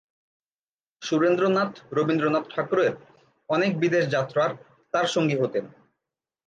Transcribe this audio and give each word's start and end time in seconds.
সুরেন্দ্রনাথ 1.01 1.71
রবীন্দ্রনাথ 1.93 2.45
ঠাকুরের 2.55 2.93
অনেক 3.49 3.71
বিদেশ 3.79 4.03
যাত্রার 4.09 4.49
তার 4.93 5.05
সঙ্গী 5.05 5.35
হতেন। 5.41 5.65